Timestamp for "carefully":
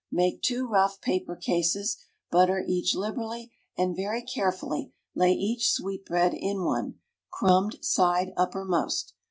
4.23-4.93